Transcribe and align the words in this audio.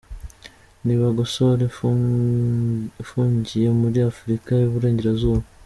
Ni 0.85 0.95
Bagosora 1.01 1.61
ufungiye 3.01 3.67
muri 3.81 3.97
Afurika 4.11 4.49
y’uburengerazuba? 4.57 5.43